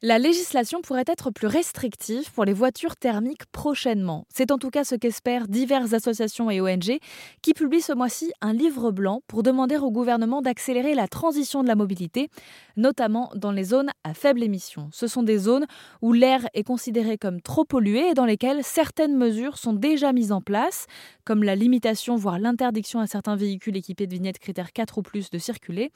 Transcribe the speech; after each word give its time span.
La 0.00 0.20
législation 0.20 0.80
pourrait 0.80 1.02
être 1.08 1.32
plus 1.32 1.48
restrictive 1.48 2.30
pour 2.32 2.44
les 2.44 2.52
voitures 2.52 2.94
thermiques 2.94 3.46
prochainement. 3.50 4.26
C'est 4.32 4.52
en 4.52 4.56
tout 4.58 4.70
cas 4.70 4.84
ce 4.84 4.94
qu'espèrent 4.94 5.48
diverses 5.48 5.92
associations 5.92 6.52
et 6.52 6.60
ONG 6.60 7.00
qui 7.42 7.52
publient 7.52 7.80
ce 7.80 7.92
mois-ci 7.92 8.30
un 8.40 8.52
livre 8.52 8.92
blanc 8.92 9.22
pour 9.26 9.42
demander 9.42 9.76
au 9.76 9.90
gouvernement 9.90 10.40
d'accélérer 10.40 10.94
la 10.94 11.08
transition 11.08 11.64
de 11.64 11.68
la 11.68 11.74
mobilité, 11.74 12.28
notamment 12.76 13.32
dans 13.34 13.50
les 13.50 13.64
zones 13.64 13.90
à 14.04 14.14
faible 14.14 14.44
émission. 14.44 14.88
Ce 14.92 15.08
sont 15.08 15.24
des 15.24 15.36
zones 15.36 15.66
où 16.00 16.12
l'air 16.12 16.46
est 16.54 16.62
considéré 16.62 17.18
comme 17.18 17.40
trop 17.42 17.64
pollué 17.64 18.10
et 18.10 18.14
dans 18.14 18.24
lesquelles 18.24 18.62
certaines 18.62 19.16
mesures 19.16 19.58
sont 19.58 19.72
déjà 19.72 20.12
mises 20.12 20.30
en 20.30 20.40
place, 20.40 20.86
comme 21.24 21.42
la 21.42 21.56
limitation 21.56 22.14
voire 22.14 22.38
l'interdiction 22.38 23.00
à 23.00 23.08
certains 23.08 23.34
véhicules 23.34 23.76
équipés 23.76 24.06
de 24.06 24.14
vignettes 24.14 24.38
critères 24.38 24.72
4 24.72 24.98
ou 24.98 25.02
plus 25.02 25.28
de 25.30 25.38
circuler. 25.38 25.90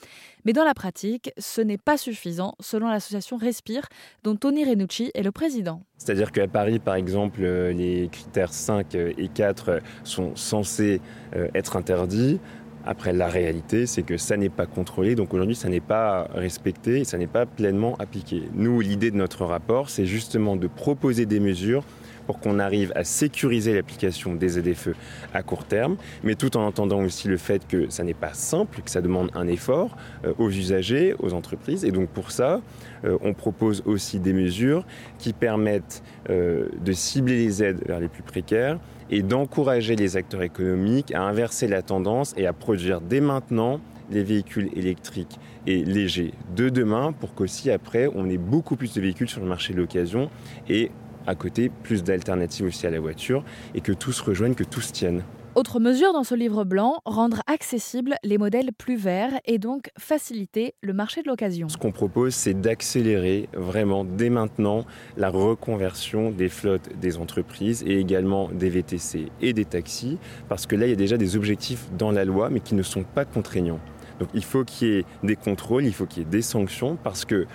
Mais 0.44 0.52
dans 0.52 0.64
la 0.64 0.74
pratique, 0.74 1.30
ce 1.38 1.60
n'est 1.60 1.78
pas 1.78 1.96
suffisant 1.96 2.56
selon 2.58 2.88
l'association 2.88 3.36
Respire 3.36 3.86
dont 4.24 4.36
Tony 4.36 4.64
Renucci 4.64 5.10
est 5.14 5.22
le 5.22 5.32
président. 5.32 5.82
C'est-à-dire 5.98 6.32
qu'à 6.32 6.48
Paris, 6.48 6.78
par 6.78 6.94
exemple, 6.94 7.40
euh, 7.42 7.72
les 7.72 8.08
critères 8.10 8.52
5 8.52 8.94
et 8.94 9.28
4 9.28 9.80
sont 10.04 10.34
censés 10.36 11.00
euh, 11.36 11.48
être 11.54 11.76
interdits. 11.76 12.40
Après, 12.84 13.12
la 13.12 13.28
réalité, 13.28 13.86
c'est 13.86 14.02
que 14.02 14.16
ça 14.16 14.36
n'est 14.36 14.48
pas 14.48 14.66
contrôlé, 14.66 15.14
donc 15.14 15.32
aujourd'hui, 15.32 15.54
ça 15.54 15.68
n'est 15.68 15.80
pas 15.80 16.28
respecté 16.34 17.00
et 17.00 17.04
ça 17.04 17.16
n'est 17.16 17.28
pas 17.28 17.46
pleinement 17.46 17.94
appliqué. 18.00 18.42
Nous, 18.54 18.80
l'idée 18.80 19.12
de 19.12 19.16
notre 19.16 19.44
rapport, 19.44 19.88
c'est 19.88 20.06
justement 20.06 20.56
de 20.56 20.66
proposer 20.66 21.24
des 21.24 21.38
mesures 21.38 21.84
pour 22.26 22.40
qu'on 22.40 22.58
arrive 22.58 22.92
à 22.94 23.04
sécuriser 23.04 23.74
l'application 23.74 24.34
des 24.34 24.48
ZFE 24.48 24.90
à 25.34 25.42
court 25.42 25.64
terme, 25.64 25.96
mais 26.22 26.34
tout 26.34 26.56
en 26.56 26.66
entendant 26.66 27.02
aussi 27.02 27.28
le 27.28 27.36
fait 27.36 27.66
que 27.66 27.90
ça 27.90 28.04
n'est 28.04 28.14
pas 28.14 28.32
simple, 28.32 28.82
que 28.82 28.90
ça 28.90 29.00
demande 29.00 29.30
un 29.34 29.46
effort 29.48 29.96
euh, 30.24 30.32
aux 30.38 30.50
usagers, 30.50 31.14
aux 31.18 31.34
entreprises. 31.34 31.84
Et 31.84 31.90
donc 31.90 32.08
pour 32.08 32.30
ça, 32.30 32.60
euh, 33.04 33.18
on 33.22 33.34
propose 33.34 33.82
aussi 33.86 34.18
des 34.18 34.32
mesures 34.32 34.84
qui 35.18 35.32
permettent 35.32 36.02
euh, 36.30 36.68
de 36.84 36.92
cibler 36.92 37.36
les 37.36 37.62
aides 37.62 37.82
vers 37.86 38.00
les 38.00 38.08
plus 38.08 38.22
précaires 38.22 38.78
et 39.10 39.22
d'encourager 39.22 39.96
les 39.96 40.16
acteurs 40.16 40.42
économiques 40.42 41.12
à 41.14 41.22
inverser 41.22 41.68
la 41.68 41.82
tendance 41.82 42.34
et 42.36 42.46
à 42.46 42.52
produire 42.52 43.00
dès 43.00 43.20
maintenant 43.20 43.80
les 44.10 44.22
véhicules 44.22 44.70
électriques 44.74 45.38
et 45.66 45.84
légers 45.84 46.32
de 46.56 46.68
demain 46.68 47.12
pour 47.12 47.34
qu'aussi 47.34 47.70
après 47.70 48.08
on 48.14 48.28
ait 48.28 48.38
beaucoup 48.38 48.76
plus 48.76 48.94
de 48.94 49.00
véhicules 49.00 49.28
sur 49.28 49.40
le 49.40 49.46
marché 49.46 49.72
de 49.72 49.78
l'occasion 49.78 50.30
et 50.68 50.90
à 51.26 51.34
côté 51.34 51.70
plus 51.82 52.02
d'alternatives 52.02 52.66
aussi 52.66 52.86
à 52.86 52.90
la 52.90 53.00
voiture 53.00 53.44
et 53.74 53.80
que 53.80 53.92
tout 53.92 54.12
se 54.12 54.22
rejoigne, 54.22 54.54
que 54.54 54.64
tout 54.64 54.80
se 54.80 54.92
tienne. 54.92 55.22
Autre 55.54 55.80
mesure 55.80 56.14
dans 56.14 56.24
ce 56.24 56.34
livre 56.34 56.64
blanc, 56.64 57.02
rendre 57.04 57.42
accessibles 57.46 58.14
les 58.24 58.38
modèles 58.38 58.70
plus 58.72 58.96
verts 58.96 59.38
et 59.44 59.58
donc 59.58 59.90
faciliter 59.98 60.72
le 60.80 60.94
marché 60.94 61.22
de 61.22 61.28
l'occasion. 61.28 61.68
Ce 61.68 61.76
qu'on 61.76 61.92
propose, 61.92 62.34
c'est 62.34 62.58
d'accélérer 62.58 63.50
vraiment 63.52 64.06
dès 64.06 64.30
maintenant 64.30 64.86
la 65.18 65.28
reconversion 65.28 66.30
des 66.30 66.48
flottes 66.48 66.88
des 66.98 67.18
entreprises 67.18 67.84
et 67.86 67.98
également 68.00 68.48
des 68.48 68.70
VTC 68.70 69.26
et 69.42 69.52
des 69.52 69.66
taxis, 69.66 70.16
parce 70.48 70.66
que 70.66 70.74
là, 70.74 70.86
il 70.86 70.90
y 70.90 70.94
a 70.94 70.96
déjà 70.96 71.18
des 71.18 71.36
objectifs 71.36 71.84
dans 71.98 72.12
la 72.12 72.24
loi, 72.24 72.48
mais 72.48 72.60
qui 72.60 72.74
ne 72.74 72.82
sont 72.82 73.04
pas 73.04 73.26
contraignants. 73.26 73.80
Donc 74.20 74.30
il 74.32 74.44
faut 74.44 74.64
qu'il 74.64 74.88
y 74.88 74.98
ait 75.00 75.04
des 75.22 75.36
contrôles, 75.36 75.84
il 75.84 75.92
faut 75.92 76.06
qu'il 76.06 76.22
y 76.22 76.26
ait 76.26 76.30
des 76.30 76.40
sanctions, 76.40 76.96
parce 77.02 77.26
que 77.26 77.46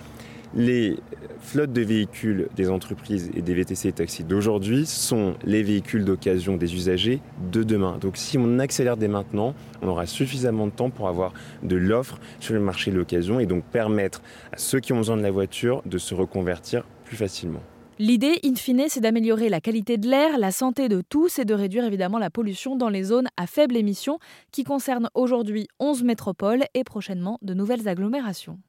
les 0.56 0.98
flottes 1.40 1.74
de 1.74 1.82
véhicules 1.82 2.48
des 2.56 2.70
entreprises 2.70 3.32
et 3.36 3.42
des 3.42 3.54
VTC 3.54 3.90
et 3.90 3.92
taxis 3.92 4.24
d'aujourd'hui 4.24 4.86
sont 4.86 5.36
les 5.46 5.64
véhicules 5.64 6.06
d'occasion 6.06 6.58
des 6.58 6.74
usagers 6.74 7.22
de 7.52 7.64
demain. 7.64 7.98
Donc 8.00 8.18
si 8.18 8.38
on 8.38 8.60
accélère 8.60 8.98
dès 8.98 9.08
maintenant, 9.08 9.54
on 9.82 9.88
aura 9.88 10.06
suffisamment 10.06 10.68
de 10.68 10.72
temps 10.72 10.90
pour 10.90 11.08
avoir 11.08 11.34
de 11.64 11.76
l'offre 11.76 12.20
sur 12.40 12.54
le 12.54 12.60
marché 12.60 12.92
de 12.92 12.98
l'occasion 12.98 13.40
et 13.40 13.46
donc 13.46 13.64
permettre 13.64 14.22
à 14.52 14.58
ceux 14.58 14.80
qui 14.80 14.94
ont 14.94 14.98
besoin 14.98 15.18
de 15.18 15.24
la 15.24 15.32
voiture 15.32 15.82
de 15.86 15.98
se 15.98 16.16
reconvertir 16.16 16.84
plus 17.06 17.18
facilement. 17.18 17.62
L'idée, 18.00 18.40
in 18.46 18.54
fine, 18.54 18.86
c'est 18.90 19.00
d'améliorer 19.00 19.50
la 19.50 19.60
qualité 19.60 19.98
de 19.98 20.08
l'air, 20.08 20.38
la 20.38 20.52
santé 20.52 20.88
de 20.88 21.02
tous 21.02 21.40
et 21.40 21.46
de 21.46 21.56
réduire 21.56 21.84
évidemment 21.84 22.20
la 22.20 22.30
pollution 22.30 22.76
dans 22.76 22.90
les 22.90 23.06
zones 23.06 23.28
à 23.38 23.48
faible 23.48 23.76
émission 23.76 24.20
qui 24.52 24.64
concernent 24.64 25.10
aujourd'hui 25.16 25.68
11 25.80 26.04
métropoles 26.04 26.66
et 26.76 26.84
prochainement 26.84 27.40
de 27.42 27.56
nouvelles 27.56 27.88
agglomérations. 27.88 28.60